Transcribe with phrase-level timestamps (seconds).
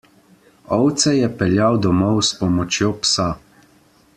[0.77, 3.29] Ovce je peljal domov s pomočjo psa.